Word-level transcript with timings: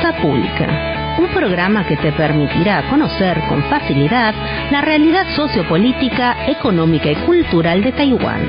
Plaza 0.00 0.20
Pública, 0.20 1.16
un 1.18 1.28
programa 1.28 1.86
que 1.86 1.96
te 1.96 2.10
permitirá 2.12 2.88
conocer 2.90 3.40
con 3.48 3.62
facilidad 3.64 4.34
la 4.70 4.80
realidad 4.80 5.26
sociopolítica, 5.36 6.48
económica 6.48 7.10
y 7.10 7.14
cultural 7.26 7.82
de 7.82 7.92
Taiwán. 7.92 8.42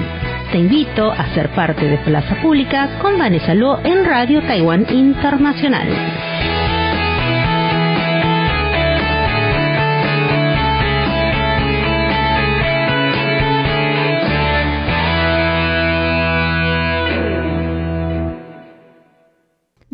Te 0.51 0.57
invito 0.57 1.11
a 1.11 1.33
ser 1.33 1.49
parte 1.49 1.87
de 1.87 1.97
Plaza 1.99 2.35
Pública 2.41 2.97
con 3.01 3.17
Vanessa 3.19 3.53
Luo 3.53 3.79
en 3.83 4.05
Radio 4.05 4.41
Taiwán 4.41 4.87
Internacional. 4.89 5.87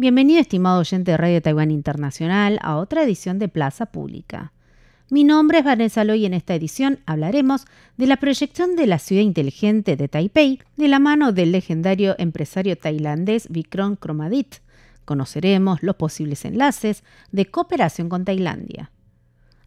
Bienvenido, 0.02 0.42
estimado 0.42 0.80
oyente 0.80 1.12
de 1.12 1.18
Radio 1.18 1.44
Taiwán 1.44 1.70
Internacional, 1.70 2.58
a 2.64 2.78
otra 2.78 3.04
edición 3.04 3.38
de 3.38 3.48
Plaza 3.48 3.86
Pública. 3.86 4.52
Mi 5.12 5.24
nombre 5.24 5.60
es 5.60 5.64
Vanessa 5.64 6.04
Loy 6.04 6.22
y 6.22 6.26
en 6.26 6.34
esta 6.34 6.56
edición 6.56 6.98
hablaremos 7.06 7.68
de 7.98 8.08
la 8.08 8.18
proyección 8.18 8.76
de 8.76 8.88
la 8.88 8.98
ciudad 8.98 9.22
inteligente 9.22 9.96
de 9.96 10.08
Taipei 10.08 10.60
de 10.76 10.88
la 10.88 10.98
mano 10.98 11.34
del 11.34 11.52
legendario 11.52 12.16
empresario 12.18 12.76
tailandés 12.80 13.48
Vikram 13.52 13.96
Kromadit. 13.96 14.56
Conoceremos 15.06 15.84
los 15.84 15.98
posibles 15.98 16.46
enlaces 16.46 17.04
de 17.32 17.46
cooperación 17.46 18.10
con 18.10 18.26
Tailandia. 18.26 18.90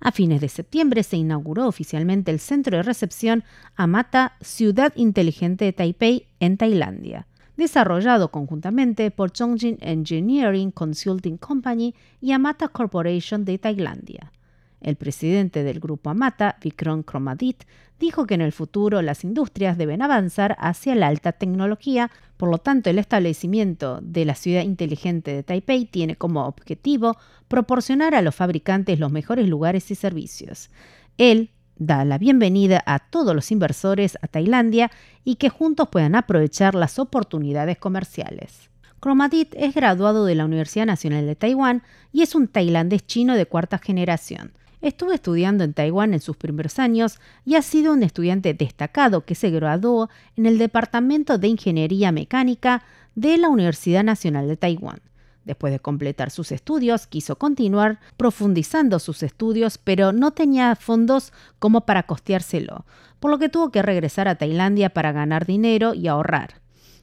A 0.01 0.11
fines 0.11 0.41
de 0.41 0.49
septiembre 0.49 1.05
se 1.05 1.17
inauguró 1.17 1.69
oficialmente 1.69 2.33
el 2.33 2.41
centro 2.41 2.77
de 2.77 2.83
recepción 2.83 3.45
Amata 3.77 4.33
Ciudad 4.41 4.95
Inteligente 4.97 5.65
de 5.65 5.73
Taipei 5.73 6.27
en 6.41 6.57
Tailandia 6.57 7.29
desarrollado 7.57 8.31
conjuntamente 8.31 9.11
por 9.11 9.33
Chongjin 9.33 9.79
Engineering 9.81 10.71
Consulting 10.71 11.37
Company 11.37 11.95
y 12.21 12.33
Amata 12.33 12.69
Corporation 12.69 13.45
de 13.45 13.59
Tailandia. 13.59 14.33
El 14.81 14.97
presidente 14.97 15.63
del 15.63 15.81
grupo 15.81 16.11
Amata, 16.11 16.59
Vikram 16.61 17.03
Kromadit, 17.03 17.65
dijo 17.99 18.27
que 18.27 18.35
en 18.35 18.43
el 18.43 18.53
futuro 18.53 19.01
las 19.01 19.25
industrias 19.25 19.79
deben 19.79 20.03
avanzar 20.03 20.57
hacia 20.59 20.95
la 20.95 21.07
alta 21.07 21.33
tecnología, 21.33 22.11
por 22.37 22.51
lo 22.51 22.59
tanto 22.59 22.91
el 22.91 22.99
establecimiento 22.99 24.01
de 24.03 24.27
la 24.27 24.35
ciudad 24.35 24.63
inteligente 24.63 25.33
de 25.33 25.43
Taipei 25.43 25.87
tiene 25.87 26.17
como 26.17 26.45
objetivo 26.45 27.17
proporcionar 27.49 28.15
a 28.15 28.21
los 28.21 28.35
fabricantes 28.35 29.01
los 29.01 29.11
mejores 29.11 29.49
lugares 29.49 29.91
y 29.91 29.95
servicios. 29.95 30.71
Él 31.17 31.51
da 31.77 32.05
la 32.05 32.19
bienvenida 32.19 32.83
a 32.87 32.99
todos 32.99 33.35
los 33.35 33.51
inversores 33.51 34.19
a 34.23 34.29
Tailandia 34.29 34.91
y 35.25 35.37
que 35.37 35.49
juntos 35.49 35.89
puedan 35.89 36.15
aprovechar 36.15 36.75
las 36.75 36.99
oportunidades 36.99 37.79
comerciales. 37.79 38.71
Cromadit 39.01 39.55
es 39.57 39.75
graduado 39.75 40.25
de 40.25 40.35
la 40.35 40.45
Universidad 40.45 40.87
Nacional 40.87 41.27
de 41.27 41.37
Taiwán 41.37 41.83
y 42.13 42.23
es 42.23 42.35
un 42.35 42.49
tailandés 42.49 43.07
chino 43.07 43.35
de 43.35 43.47
cuarta 43.47 43.79
generación. 43.79 44.53
Estuvo 44.81 45.13
estudiando 45.13 45.65
en 45.65 45.73
Taiwán 45.73 46.15
en 46.15 46.21
sus 46.21 46.37
primeros 46.37 46.79
años 46.79 47.19
y 47.45 47.55
ha 47.55 47.63
sido 47.63 47.93
un 47.93 48.03
estudiante 48.03 48.55
destacado 48.55 49.25
que 49.25 49.35
se 49.35 49.51
graduó 49.51 50.11
en 50.37 50.47
el 50.47 50.59
Departamento 50.59 51.39
de 51.39 51.49
Ingeniería 51.49 52.13
Mecánica 52.13 52.83
de 53.15 53.39
la 53.39 53.49
Universidad 53.49 54.05
Nacional 54.05 54.47
de 54.47 54.57
Taiwán. 54.57 55.01
Después 55.45 55.73
de 55.73 55.81
completar 55.81 56.31
sus 56.31 56.53
estudios, 56.53 57.07
quiso 57.07 57.37
continuar 57.37 58.01
profundizando 58.17 58.99
sus 58.99 59.23
estudios, 59.23 59.79
pero 59.79 60.13
no 60.13 60.31
tenía 60.31 60.75
fondos 60.75 61.33
como 61.59 61.83
para 61.83 62.05
costeárselo, 62.05 62.87
por 63.21 63.31
lo 63.31 63.39
que 63.39 63.49
tuvo 63.49 63.71
que 63.71 63.83
regresar 63.83 64.27
a 64.27 64.37
Tailandia 64.37 64.91
para 64.91 65.13
ganar 65.13 65.45
dinero 65.47 65.95
y 65.95 66.09
ahorrar. 66.09 66.63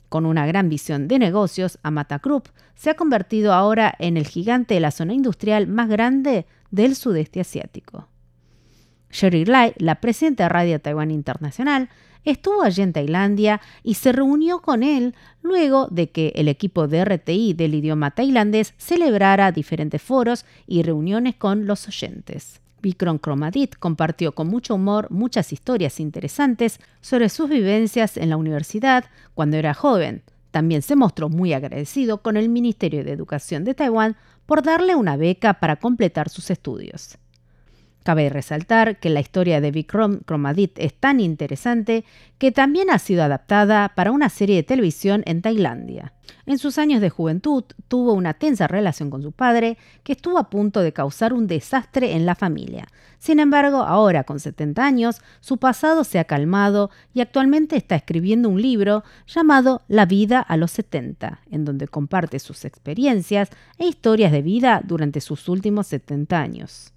Con 0.10 0.26
una 0.26 0.46
gran 0.46 0.70
visión 0.70 1.08
de 1.08 1.20
negocios, 1.20 1.80
Amata 1.84 2.18
Group 2.18 2.50
se 2.76 2.90
ha 2.90 2.96
convertido 2.96 3.54
ahora 3.54 3.94
en 4.00 4.18
el 4.18 4.28
gigante 4.28 4.74
de 4.74 4.80
la 4.80 4.92
zona 4.92 5.14
industrial 5.14 5.68
más 5.68 5.88
grande 5.88 6.48
del 6.72 6.96
sudeste 6.96 7.40
asiático. 7.40 8.11
Sherry 9.12 9.46
Lai, 9.46 9.74
la 9.78 9.96
presidenta 9.96 10.44
de 10.44 10.50
Radio 10.50 10.82
Taiwan 10.82 11.12
Internacional, 11.12 11.90
estuvo 12.24 12.62
allí 12.62 12.82
en 12.82 12.94
Tailandia 12.94 13.62
y 13.84 13.96
se 13.96 14.12
reunió 14.12 14.62
con 14.62 14.84
él 14.84 15.16
luego 15.42 15.88
de 15.90 16.10
que 16.10 16.34
el 16.36 16.48
equipo 16.48 16.88
de 16.88 17.04
RTI 17.04 17.54
del 17.54 17.76
idioma 17.76 18.12
tailandés 18.12 18.74
celebrara 18.78 19.52
diferentes 19.52 20.02
foros 20.02 20.46
y 20.68 20.84
reuniones 20.84 21.36
con 21.36 21.66
los 21.66 21.88
oyentes. 21.88 22.62
Vikram 22.82 23.20
Kromadit 23.20 23.76
compartió 23.78 24.34
con 24.34 24.48
mucho 24.48 24.76
humor 24.76 25.08
muchas 25.12 25.54
historias 25.54 26.00
interesantes 26.00 26.80
sobre 27.00 27.30
sus 27.30 27.50
vivencias 27.50 28.18
en 28.18 28.30
la 28.30 28.38
universidad 28.38 29.06
cuando 29.34 29.58
era 29.58 29.74
joven. 29.74 30.24
También 30.50 30.82
se 30.82 30.96
mostró 30.96 31.30
muy 31.30 31.54
agradecido 31.54 32.22
con 32.22 32.38
el 32.38 32.50
Ministerio 32.50 33.04
de 33.04 33.12
Educación 33.12 33.64
de 33.64 33.74
Taiwán 33.74 34.18
por 34.46 34.64
darle 34.64 34.96
una 34.96 35.16
beca 35.16 35.56
para 35.56 35.78
completar 35.78 36.30
sus 36.30 36.50
estudios. 36.50 37.18
Cabe 38.04 38.30
resaltar 38.30 39.00
que 39.00 39.12
la 39.12 39.20
historia 39.20 39.62
de 39.62 39.70
Vikram 39.70 40.22
Kromadit 40.26 40.80
es 40.80 40.94
tan 40.96 41.20
interesante 41.20 42.04
que 42.40 42.52
también 42.52 42.90
ha 42.90 42.98
sido 42.98 43.24
adaptada 43.24 43.94
para 43.96 44.12
una 44.12 44.30
serie 44.30 44.56
de 44.56 44.64
televisión 44.64 45.22
en 45.28 45.44
Tailandia. 45.44 46.14
En 46.48 46.58
sus 46.58 46.80
años 46.80 47.00
de 47.00 47.12
juventud 47.12 47.64
tuvo 47.88 48.14
una 48.14 48.34
tensa 48.34 48.68
relación 48.68 49.12
con 49.12 49.22
su 49.22 49.32
padre 49.32 49.78
que 50.04 50.14
estuvo 50.14 50.40
a 50.40 50.50
punto 50.50 50.82
de 50.82 50.94
causar 50.94 51.32
un 51.32 51.46
desastre 51.46 52.14
en 52.16 52.26
la 52.26 52.34
familia. 52.34 52.88
Sin 53.20 53.40
embargo, 53.40 53.84
ahora 53.84 54.24
con 54.24 54.40
70 54.40 54.84
años, 54.84 55.22
su 55.40 55.58
pasado 55.58 56.04
se 56.04 56.18
ha 56.18 56.24
calmado 56.24 56.90
y 57.14 57.22
actualmente 57.22 57.76
está 57.76 57.96
escribiendo 57.96 58.50
un 58.50 58.60
libro 58.60 59.04
llamado 59.28 59.84
La 59.88 60.08
vida 60.08 60.40
a 60.40 60.58
los 60.58 60.72
70, 60.72 61.42
en 61.52 61.66
donde 61.66 61.88
comparte 61.88 62.40
sus 62.40 62.66
experiencias 62.66 63.50
e 63.78 63.86
historias 63.86 64.32
de 64.32 64.42
vida 64.42 64.82
durante 64.84 65.22
sus 65.22 65.48
últimos 65.48 65.86
70 65.86 66.42
años. 66.42 66.94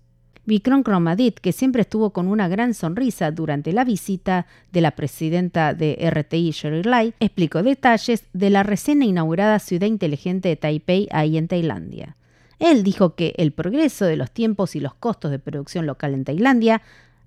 Vikram 0.46 0.82
Kromadit, 0.82 1.40
que 1.40 1.52
siempre 1.52 1.82
estuvo 1.82 2.10
con 2.10 2.28
una 2.28 2.48
gran 2.48 2.74
sonrisa 2.74 3.30
durante 3.30 3.72
la 3.72 3.84
visita 3.84 4.46
de 4.72 4.82
la 4.82 4.90
presidenta 4.90 5.72
de 5.72 5.96
RTI, 6.10 6.50
Sherry 6.50 6.82
Lai, 6.82 7.14
explicó 7.18 7.62
detalles 7.62 8.24
de 8.34 8.50
la 8.50 8.62
recién 8.62 9.02
inaugurada 9.02 9.58
ciudad 9.58 9.86
inteligente 9.86 10.50
de 10.50 10.56
Taipei 10.56 11.08
ahí 11.12 11.38
en 11.38 11.48
Tailandia. 11.48 12.16
Él 12.58 12.82
dijo 12.82 13.14
que 13.14 13.34
el 13.38 13.52
progreso 13.52 14.04
de 14.04 14.16
los 14.16 14.30
tiempos 14.30 14.76
y 14.76 14.80
los 14.80 14.94
costos 14.94 15.30
de 15.30 15.38
producción 15.38 15.86
local 15.86 16.12
en 16.12 16.24
Tailandia 16.24 16.82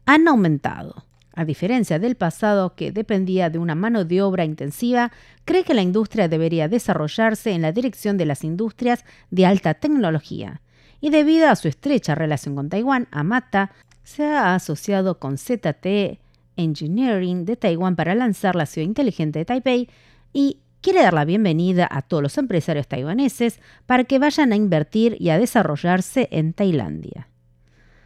han 0.05 0.27
aumentado. 0.27 1.03
A 1.33 1.43
diferencia 1.43 1.99
del 1.99 2.15
pasado 2.15 2.75
que 2.75 2.91
dependía 2.91 3.49
de 3.49 3.59
una 3.59 3.75
mano 3.75 4.05
de 4.05 4.21
obra 4.21 4.45
intensiva, 4.45 5.11
cree 5.43 5.63
que 5.63 5.73
la 5.73 5.81
industria 5.81 6.27
debería 6.27 6.67
desarrollarse 6.67 7.51
en 7.51 7.63
la 7.63 7.71
dirección 7.71 8.17
de 8.17 8.25
las 8.25 8.43
industrias 8.43 9.03
de 9.31 9.45
alta 9.45 9.73
tecnología 9.73 10.61
y 11.01 11.09
debido 11.09 11.49
a 11.49 11.55
su 11.55 11.67
estrecha 11.67 12.15
relación 12.15 12.55
con 12.55 12.69
Taiwán, 12.69 13.07
Amata 13.11 13.71
se 14.03 14.25
ha 14.25 14.55
asociado 14.55 15.19
con 15.19 15.37
ZTE 15.37 16.19
Engineering 16.55 17.45
de 17.45 17.55
Taiwán 17.55 17.95
para 17.95 18.15
lanzar 18.15 18.55
la 18.55 18.65
ciudad 18.65 18.87
inteligente 18.87 19.39
de 19.39 19.45
Taipei 19.45 19.89
y 20.33 20.59
quiere 20.81 21.01
dar 21.01 21.13
la 21.13 21.25
bienvenida 21.25 21.87
a 21.89 22.01
todos 22.01 22.23
los 22.23 22.37
empresarios 22.37 22.87
taiwaneses 22.87 23.59
para 23.85 24.05
que 24.05 24.19
vayan 24.19 24.51
a 24.51 24.55
invertir 24.55 25.17
y 25.19 25.29
a 25.29 25.37
desarrollarse 25.37 26.27
en 26.31 26.53
Tailandia. 26.53 27.27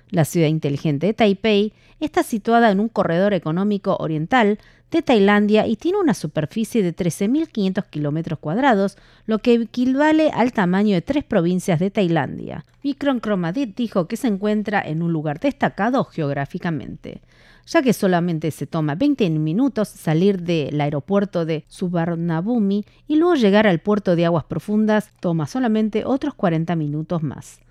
La 0.10 0.26
ciudad 0.26 0.48
inteligente 0.48 1.08
de 1.08 1.14
Taipei 1.14 1.74
está 2.02 2.24
situada 2.24 2.72
en 2.72 2.80
un 2.80 2.90
corredor 2.90 3.34
económico 3.34 3.96
oriental 3.98 4.60
de 4.92 5.02
Tailandia 5.02 5.66
y 5.66 5.78
tiene 5.78 6.00
una 6.00 6.14
superficie 6.14 6.84
de 6.84 6.96
13.500 6.96 7.86
kilómetros 7.90 8.40
cuadrados, 8.40 8.98
lo 9.26 9.40
que 9.40 9.54
equivale 9.54 10.30
al 10.32 10.52
tamaño 10.52 10.94
de 10.94 11.02
tres 11.02 11.24
provincias 11.24 11.80
de 11.80 11.90
Tailandia. 11.90 12.66
Vikram 12.84 13.20
Kromadit 13.20 13.76
dijo 13.76 14.08
que 14.08 14.18
se 14.18 14.28
encuentra 14.28 14.82
en 14.82 15.02
un 15.02 15.14
lugar 15.14 15.40
destacado 15.40 16.04
geográficamente, 16.04 17.22
ya 17.66 17.82
que 17.82 17.94
solamente 17.94 18.52
se 18.52 18.68
toma 18.68 18.96
20 18.96 19.30
minutos 19.32 19.88
salir 19.88 20.42
del 20.42 20.80
aeropuerto 20.82 21.46
de 21.46 21.64
Suvarnabhumi 21.68 22.86
y 23.08 23.16
luego 23.16 23.36
llegar 23.36 23.68
al 23.68 23.80
puerto 23.80 24.16
de 24.16 24.26
aguas 24.26 24.44
profundas 24.44 25.12
toma 25.20 25.48
solamente 25.48 26.04
otros 26.06 26.34
40 26.34 26.76
minutos 26.76 27.24
más. 27.24 27.62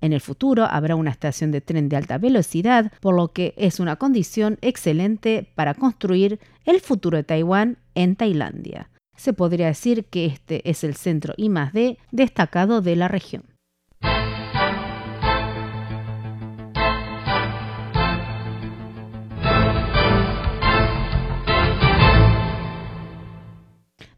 En 0.00 0.12
el 0.12 0.20
futuro 0.20 0.64
habrá 0.64 0.94
una 0.94 1.10
estación 1.10 1.50
de 1.50 1.60
tren 1.60 1.88
de 1.88 1.96
alta 1.96 2.18
velocidad, 2.18 2.92
por 3.00 3.14
lo 3.14 3.32
que 3.32 3.54
es 3.56 3.80
una 3.80 3.96
condición 3.96 4.58
excelente 4.60 5.50
para 5.54 5.74
construir 5.74 6.38
el 6.64 6.80
futuro 6.80 7.16
de 7.16 7.24
Taiwán 7.24 7.78
en 7.94 8.14
Tailandia. 8.14 8.90
Se 9.16 9.32
podría 9.32 9.66
decir 9.66 10.04
que 10.04 10.26
este 10.26 10.68
es 10.70 10.84
el 10.84 10.94
centro 10.94 11.34
I+D 11.36 11.98
destacado 12.12 12.80
de 12.80 12.94
la 12.94 13.08
región. 13.08 13.42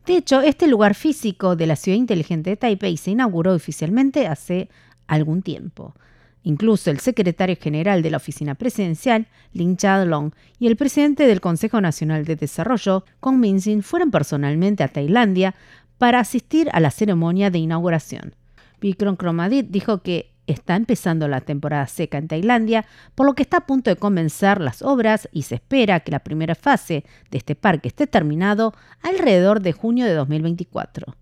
De 0.05 0.17
hecho, 0.17 0.41
este 0.41 0.67
lugar 0.67 0.97
físico 0.97 1.55
de 1.55 1.67
la 1.69 1.77
ciudad 1.77 1.97
inteligente 1.97 2.51
de 2.51 2.57
Taipei 2.57 2.97
se 2.97 3.13
inauguró 3.13 3.55
oficialmente 3.55 4.27
hace 4.27 4.69
algún 5.15 5.43
tiempo. 5.43 5.95
Incluso 6.43 6.91
el 6.91 7.01
secretario 7.01 7.57
general 7.61 8.03
de 8.03 8.11
la 8.11 8.17
oficina 8.17 8.55
presidencial, 8.55 9.27
Lin 9.53 9.77
Chadlong, 9.77 10.33
y 10.59 10.69
el 10.69 10.77
presidente 10.77 11.27
del 11.27 11.41
Consejo 11.41 11.81
Nacional 11.81 12.25
de 12.25 12.37
Desarrollo, 12.37 13.05
Kong 13.21 13.37
Min-sin, 13.37 13.83
fueron 13.83 14.11
personalmente 14.11 14.83
a 14.83 14.89
Tailandia 14.89 15.55
para 15.99 16.21
asistir 16.21 16.71
a 16.73 16.81
la 16.81 16.91
ceremonia 16.91 17.51
de 17.51 17.59
inauguración. 17.59 18.35
Vikram 18.81 19.17
Cromadit 19.17 19.69
dijo 19.69 20.01
que 20.01 20.33
está 20.47 20.77
empezando 20.77 21.29
la 21.29 21.43
temporada 21.43 21.87
seca 21.87 22.17
en 22.17 22.29
Tailandia, 22.29 22.87
por 23.15 23.27
lo 23.27 23.35
que 23.35 23.43
está 23.43 23.59
a 23.59 23.67
punto 23.67 23.91
de 23.91 23.97
comenzar 23.97 24.61
las 24.61 24.81
obras 24.81 25.29
y 25.33 25.43
se 25.43 25.57
espera 25.57 26.01
que 26.01 26.11
la 26.11 26.21
primera 26.21 26.55
fase 26.55 27.05
de 27.31 27.39
este 27.39 27.55
parque 27.55 27.89
esté 27.89 28.07
terminado 28.07 28.75
alrededor 29.03 29.61
de 29.61 29.73
junio 29.73 30.07
de 30.07 30.15
2024. 30.15 31.15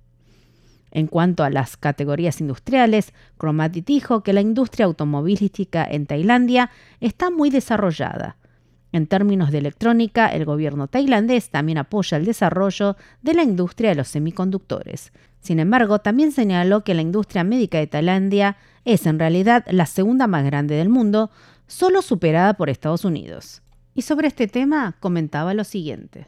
En 0.91 1.07
cuanto 1.07 1.45
a 1.45 1.51
las 1.51 1.77
categorías 1.77 2.41
industriales, 2.41 3.13
Cromatit 3.37 3.87
dijo 3.87 4.23
que 4.23 4.33
la 4.33 4.41
industria 4.41 4.87
automovilística 4.87 5.85
en 5.85 6.07
Tailandia 6.07 6.71
está 7.01 7.31
muy 7.31 7.51
desarrollada. 7.51 8.37
En 8.91 9.07
términos 9.07 9.51
de 9.51 9.59
electrónica, 9.59 10.29
el 10.29 10.47
gobierno 10.47 10.89
tailandés 10.89 11.51
también 11.51 11.79
apoya 11.79 12.17
el 12.17 12.25
desarrollo 12.25 12.97
de 13.21 13.35
la 13.35 13.43
industria 13.43 13.91
de 13.91 13.97
los 13.97 14.09
semiconductores. 14.09 15.13
Sin 15.41 15.61
embargo, 15.61 15.99
también 15.99 16.33
señaló 16.33 16.85
que 16.85 16.95
la 16.95 17.03
industria 17.03 17.45
médica 17.45 17.79
de 17.79 17.87
Tailandia 17.87 18.57
es 18.85 19.07
en 19.07 19.19
realidad 19.19 19.65
la 19.71 19.87
segunda 19.87 20.27
más 20.27 20.45
grande 20.45 20.75
del 20.75 20.89
mundo, 20.89 21.31
solo 21.67 22.01
superada 22.01 22.55
por 22.55 22.71
Estados 22.71 23.05
Unidos. 23.05 23.63
Y 23.95 24.03
sobre 24.03 24.29
este 24.29 24.47
tema 24.47 24.97
comentaba 25.01 25.53
lo 25.55 25.65
siguiente. 25.65 26.27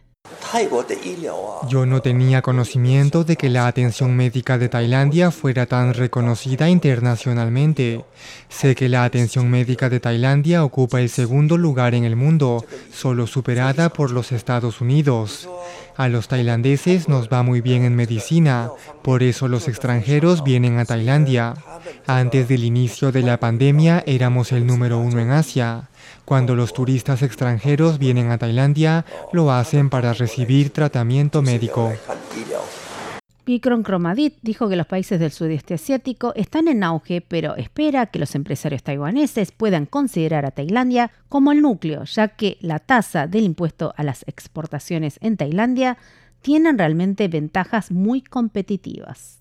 Yo 1.69 1.87
no 1.87 2.03
tenía 2.03 2.43
conocimiento 2.43 3.25
de 3.25 3.37
que 3.37 3.49
la 3.49 3.67
atención 3.67 4.17
médica 4.17 4.59
de 4.59 4.69
Tailandia 4.69 5.31
fuera 5.31 5.67
tan 5.67 5.94
reconocida 5.94 6.69
internacionalmente. 6.69 8.05
Sé 8.49 8.75
que 8.75 8.88
la 8.88 9.05
atención 9.05 9.49
médica 9.50 9.88
de 9.88 10.00
Tailandia 10.00 10.65
ocupa 10.65 11.00
el 11.00 11.09
segundo 11.09 11.56
lugar 11.56 11.94
en 11.94 12.05
el 12.05 12.17
mundo, 12.17 12.65
solo 12.93 13.27
superada 13.27 13.91
por 13.91 14.11
los 14.11 14.32
Estados 14.32 14.81
Unidos. 14.81 15.49
A 15.97 16.09
los 16.09 16.29
tailandeses 16.29 17.09
nos 17.09 17.29
va 17.29 17.43
muy 17.43 17.61
bien 17.61 17.85
en 17.85 17.94
medicina, 17.94 18.71
por 19.03 19.23
eso 19.23 19.49
los 19.49 19.69
extranjeros 19.69 20.43
vienen 20.43 20.79
a 20.79 20.87
Tailandia. 20.87 21.55
Antes 22.06 22.49
del 22.49 22.65
inicio 22.65 23.12
de 23.12 23.23
la 23.23 23.38
pandemia 23.38 24.03
éramos 24.06 24.53
el 24.53 24.67
número 24.67 24.99
uno 24.99 25.21
en 25.21 25.31
Asia. 25.31 25.89
Cuando 26.31 26.55
los 26.55 26.73
turistas 26.73 27.23
extranjeros 27.23 27.99
vienen 27.99 28.31
a 28.31 28.38
Tailandia, 28.38 29.05
lo 29.32 29.50
hacen 29.50 29.91
para 29.91 30.12
recibir 30.12 30.71
tratamiento 30.71 31.43
médico. 31.43 31.93
Vikram 33.44 33.82
Cromadit 33.82 34.37
dijo 34.41 34.69
que 34.69 34.77
los 34.77 34.87
países 34.87 35.19
del 35.19 35.32
sudeste 35.32 35.75
asiático 35.75 36.32
están 36.37 36.69
en 36.69 36.85
auge, 36.85 37.21
pero 37.21 37.56
espera 37.56 38.06
que 38.06 38.21
los 38.21 38.37
empresarios 38.37 38.85
taiwaneses 38.85 39.50
puedan 39.50 39.87
considerar 39.87 40.47
a 40.47 40.53
Tailandia 40.53 41.11
como 41.29 41.50
el 41.50 41.62
núcleo, 41.62 42.05
ya 42.05 42.29
que 42.29 42.59
la 42.61 42.79
tasa 42.79 43.26
del 43.26 43.43
impuesto 43.43 43.93
a 43.97 44.05
las 44.05 44.23
exportaciones 44.29 45.19
en 45.23 45.37
Tailandia 45.37 45.99
tienen 46.43 46.79
realmente 46.79 47.26
ventajas 47.26 47.91
muy 47.91 48.23
competitivas. 48.23 49.41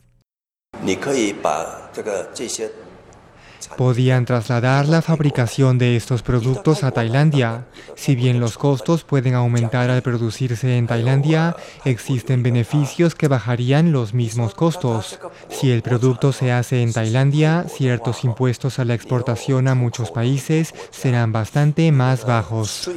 Podían 3.77 4.25
trasladar 4.25 4.87
la 4.87 5.01
fabricación 5.01 5.77
de 5.77 5.95
estos 5.95 6.21
productos 6.21 6.83
a 6.83 6.91
Tailandia. 6.91 7.65
Si 7.95 8.15
bien 8.15 8.39
los 8.39 8.57
costos 8.57 9.03
pueden 9.03 9.35
aumentar 9.35 9.89
al 9.89 10.01
producirse 10.01 10.77
en 10.77 10.87
Tailandia, 10.87 11.55
existen 11.85 12.43
beneficios 12.43 13.15
que 13.15 13.27
bajarían 13.27 13.91
los 13.91 14.13
mismos 14.13 14.53
costos. 14.53 15.19
Si 15.49 15.71
el 15.71 15.81
producto 15.81 16.31
se 16.31 16.51
hace 16.51 16.81
en 16.81 16.93
Tailandia, 16.93 17.65
ciertos 17.67 18.23
impuestos 18.23 18.79
a 18.79 18.85
la 18.85 18.93
exportación 18.93 19.67
a 19.67 19.75
muchos 19.75 20.11
países 20.11 20.73
serán 20.91 21.31
bastante 21.31 21.91
más 21.91 22.25
bajos. 22.25 22.89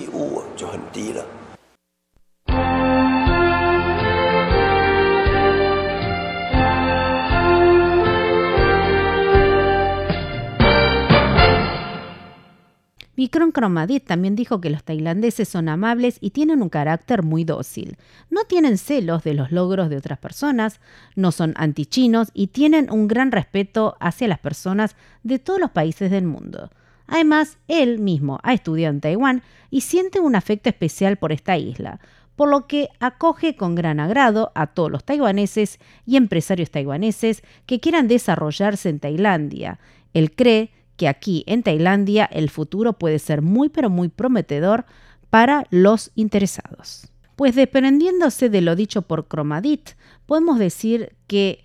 Vikram 13.22 13.52
Cromadit 13.52 14.04
también 14.04 14.34
dijo 14.34 14.60
que 14.60 14.68
los 14.68 14.82
tailandeses 14.82 15.48
son 15.48 15.68
amables 15.68 16.18
y 16.20 16.30
tienen 16.30 16.60
un 16.60 16.68
carácter 16.68 17.22
muy 17.22 17.44
dócil. 17.44 17.96
No 18.30 18.42
tienen 18.46 18.78
celos 18.78 19.22
de 19.22 19.32
los 19.32 19.52
logros 19.52 19.90
de 19.90 19.96
otras 19.96 20.18
personas, 20.18 20.80
no 21.14 21.30
son 21.30 21.54
antichinos 21.56 22.32
y 22.34 22.48
tienen 22.48 22.90
un 22.90 23.06
gran 23.06 23.30
respeto 23.30 23.96
hacia 24.00 24.26
las 24.26 24.40
personas 24.40 24.96
de 25.22 25.38
todos 25.38 25.60
los 25.60 25.70
países 25.70 26.10
del 26.10 26.24
mundo. 26.24 26.72
Además, 27.06 27.58
él 27.68 28.00
mismo 28.00 28.40
ha 28.42 28.54
estudiado 28.54 28.92
en 28.92 29.00
Taiwán 29.00 29.42
y 29.70 29.82
siente 29.82 30.18
un 30.18 30.34
afecto 30.34 30.68
especial 30.68 31.16
por 31.16 31.30
esta 31.30 31.56
isla, 31.56 32.00
por 32.34 32.48
lo 32.48 32.66
que 32.66 32.88
acoge 32.98 33.54
con 33.54 33.76
gran 33.76 34.00
agrado 34.00 34.50
a 34.56 34.66
todos 34.66 34.90
los 34.90 35.04
taiwaneses 35.04 35.78
y 36.06 36.16
empresarios 36.16 36.72
taiwaneses 36.72 37.44
que 37.66 37.78
quieran 37.78 38.08
desarrollarse 38.08 38.88
en 38.88 38.98
Tailandia. 38.98 39.78
Él 40.12 40.34
cree 40.34 40.72
que 40.96 41.08
aquí 41.08 41.44
en 41.46 41.62
Tailandia 41.62 42.24
el 42.24 42.50
futuro 42.50 42.94
puede 42.94 43.18
ser 43.18 43.42
muy 43.42 43.68
pero 43.68 43.90
muy 43.90 44.08
prometedor 44.08 44.84
para 45.30 45.66
los 45.70 46.10
interesados. 46.14 47.08
Pues 47.36 47.54
desprendiéndose 47.54 48.50
de 48.50 48.60
lo 48.60 48.76
dicho 48.76 49.02
por 49.02 49.26
Cromadit, 49.26 49.90
podemos 50.26 50.58
decir 50.58 51.14
que 51.26 51.64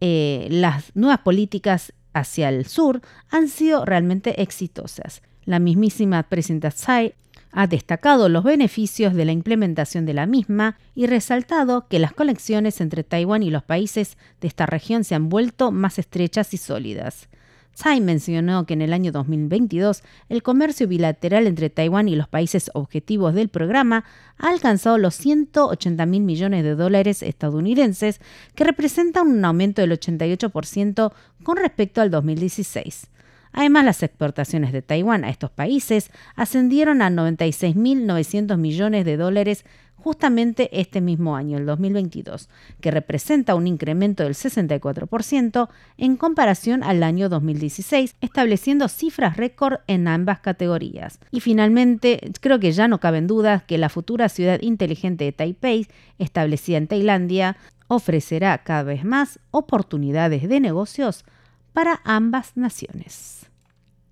eh, 0.00 0.48
las 0.50 0.94
nuevas 0.94 1.20
políticas 1.20 1.92
hacia 2.12 2.48
el 2.48 2.66
sur 2.66 3.00
han 3.30 3.48
sido 3.48 3.84
realmente 3.84 4.42
exitosas. 4.42 5.22
La 5.44 5.58
mismísima 5.58 6.22
presidenta 6.24 6.70
Tsai 6.70 7.14
ha 7.52 7.66
destacado 7.68 8.28
los 8.28 8.42
beneficios 8.42 9.14
de 9.14 9.24
la 9.24 9.32
implementación 9.32 10.06
de 10.06 10.14
la 10.14 10.26
misma 10.26 10.76
y 10.94 11.06
resaltado 11.06 11.86
que 11.88 12.00
las 12.00 12.12
conexiones 12.12 12.80
entre 12.80 13.04
Taiwán 13.04 13.44
y 13.44 13.50
los 13.50 13.62
países 13.62 14.18
de 14.40 14.48
esta 14.48 14.66
región 14.66 15.04
se 15.04 15.14
han 15.14 15.28
vuelto 15.28 15.70
más 15.70 15.98
estrechas 15.98 16.52
y 16.52 16.56
sólidas. 16.56 17.28
Tsai 17.74 18.00
mencionó 18.00 18.66
que 18.66 18.74
en 18.74 18.82
el 18.82 18.92
año 18.92 19.12
2022 19.12 20.02
el 20.28 20.42
comercio 20.42 20.86
bilateral 20.88 21.46
entre 21.46 21.70
Taiwán 21.70 22.08
y 22.08 22.16
los 22.16 22.28
países 22.28 22.70
objetivos 22.74 23.34
del 23.34 23.48
programa 23.48 24.04
ha 24.38 24.48
alcanzado 24.48 24.98
los 24.98 25.14
180 25.16 26.06
mil 26.06 26.22
millones 26.22 26.64
de 26.64 26.74
dólares 26.74 27.22
estadounidenses, 27.22 28.20
que 28.54 28.64
representa 28.64 29.22
un 29.22 29.44
aumento 29.44 29.82
del 29.82 29.92
88% 29.92 31.12
con 31.42 31.56
respecto 31.56 32.00
al 32.00 32.10
2016. 32.10 33.08
Además, 33.56 33.84
las 33.84 34.02
exportaciones 34.02 34.72
de 34.72 34.82
Taiwán 34.82 35.24
a 35.24 35.30
estos 35.30 35.50
países 35.50 36.10
ascendieron 36.34 37.02
a 37.02 37.10
96.900 37.10 38.56
millones 38.56 39.04
de 39.04 39.16
dólares 39.16 39.64
justamente 40.04 40.68
este 40.78 41.00
mismo 41.00 41.34
año, 41.34 41.56
el 41.56 41.64
2022, 41.64 42.50
que 42.82 42.90
representa 42.90 43.54
un 43.54 43.66
incremento 43.66 44.22
del 44.22 44.34
64% 44.34 45.70
en 45.96 46.16
comparación 46.16 46.82
al 46.82 47.02
año 47.02 47.30
2016, 47.30 48.14
estableciendo 48.20 48.88
cifras 48.88 49.38
récord 49.38 49.78
en 49.86 50.06
ambas 50.06 50.40
categorías. 50.40 51.20
Y 51.30 51.40
finalmente, 51.40 52.32
creo 52.42 52.60
que 52.60 52.72
ya 52.72 52.86
no 52.86 53.00
caben 53.00 53.26
dudas 53.26 53.62
que 53.62 53.78
la 53.78 53.88
futura 53.88 54.28
ciudad 54.28 54.60
inteligente 54.60 55.24
de 55.24 55.32
Taipei, 55.32 55.88
establecida 56.18 56.76
en 56.76 56.86
Tailandia, 56.86 57.56
ofrecerá 57.88 58.58
cada 58.58 58.82
vez 58.82 59.06
más 59.06 59.38
oportunidades 59.52 60.46
de 60.46 60.60
negocios 60.60 61.24
para 61.72 62.02
ambas 62.04 62.58
naciones. 62.58 63.46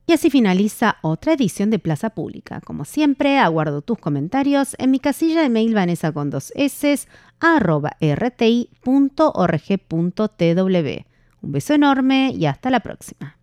Y 0.06 0.12
así 0.12 0.30
finaliza 0.30 0.96
otra 1.02 1.34
edición 1.34 1.70
de 1.70 1.78
Plaza 1.78 2.10
Pública. 2.10 2.60
Como 2.60 2.84
siempre, 2.84 3.38
aguardo 3.38 3.82
tus 3.82 3.98
comentarios 3.98 4.74
en 4.78 4.90
mi 4.90 4.98
casilla 4.98 5.42
de 5.42 5.48
mail 5.48 5.74
vanessa 5.74 6.12
con 6.12 6.30
dos 6.30 6.52
s 6.56 7.06
arroba 7.40 7.92
rti.org.tw. 8.00 8.66
Un 11.42 11.52
beso 11.52 11.74
enorme 11.74 12.32
y 12.36 12.46
hasta 12.46 12.70
la 12.70 12.80
próxima. 12.80 13.41